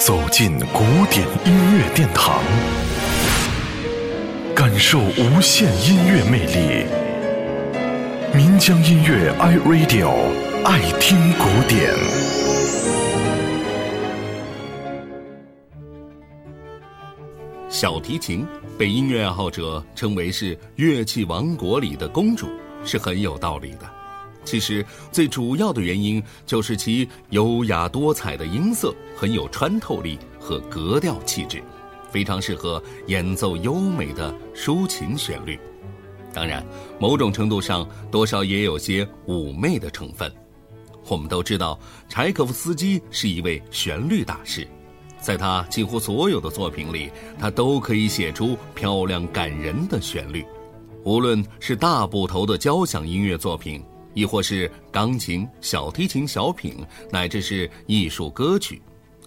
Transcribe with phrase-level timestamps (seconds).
[0.00, 2.42] 走进古典音乐殿堂，
[4.56, 6.86] 感受无限音乐魅力。
[8.34, 10.10] 民江音乐 iRadio
[10.64, 11.92] 爱听古典。
[17.68, 18.46] 小提琴
[18.78, 22.48] 被音乐爱好者称为是乐器王国里的公主，
[22.86, 23.99] 是很有道理的。
[24.44, 31.62] 其实最主要的原因就是其优雅多彩的音色很有穿透力和格调气质，
[32.10, 35.58] 非常适合演奏优美的抒情旋律。
[36.32, 36.64] 当然，
[36.98, 40.32] 某种程度上多少也有些妩媚的成分。
[41.08, 41.78] 我们都知道，
[42.08, 44.66] 柴可夫斯基是一位旋律大师，
[45.20, 50.46] 在他几乎所有的作品里，他都可以写出漂亮感人的旋律，
[51.02, 53.82] 无论是大部头的交响音乐作品。
[54.14, 56.76] 亦或是钢琴、小提琴小品，
[57.10, 58.80] 乃至是艺术歌曲，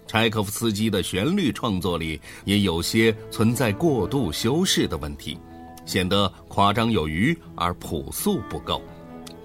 [0.07, 5.37] 柴可夫斯基的旋律创作里也有些存在过度修饰的问题，
[5.85, 8.81] 显得夸张有余而朴素不够。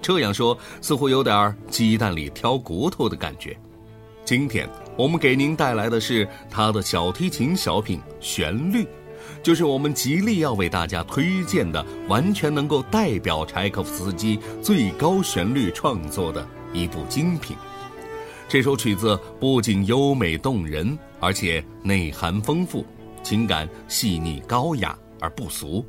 [0.01, 3.57] 这样说似乎有点鸡蛋里挑骨头的感觉。
[4.23, 8.87] 今天我们给您带来的是他的小提琴小品旋律。
[9.41, 17.55] 就是我们极力要为大家推荐的，完全能够代表柴可夫斯基最高旋律创作的一部精品。
[18.47, 22.85] 这首曲子不仅优美动人，而且内涵丰富，
[23.21, 25.85] 情感细腻高雅而不俗。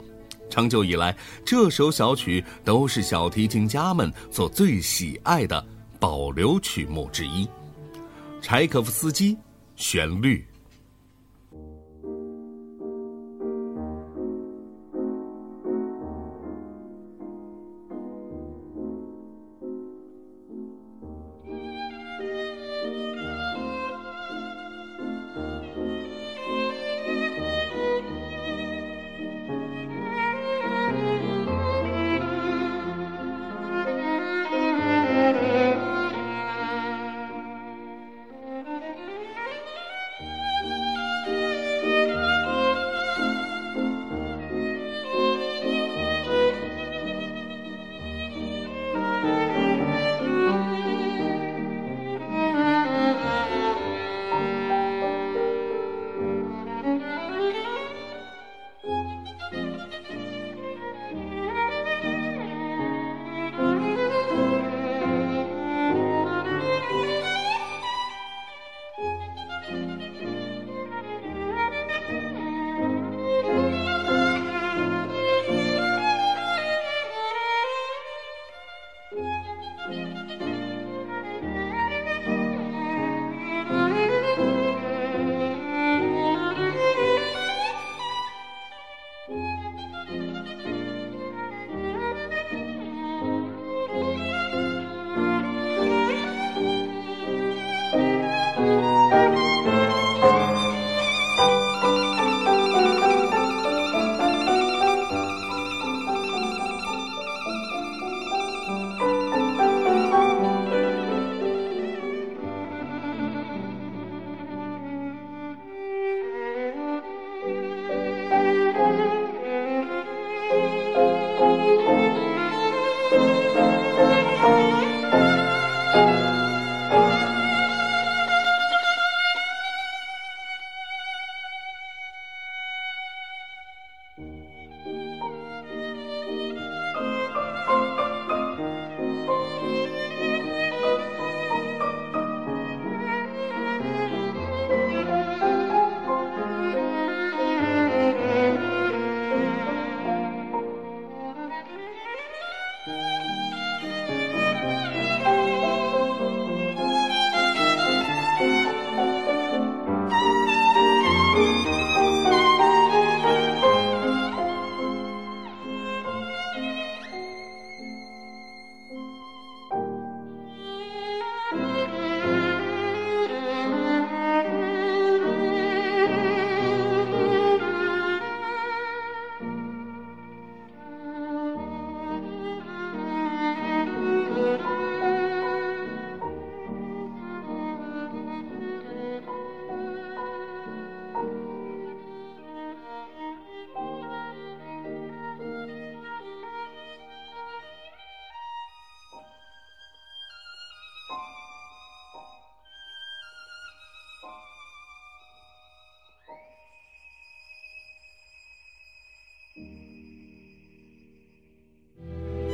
[0.50, 5.64] 长久以来，这首小曲都是小提琴家们所最喜爱的
[5.98, 7.48] 保留曲目之一。
[8.42, 9.36] 柴可夫斯基
[9.76, 10.44] 旋律。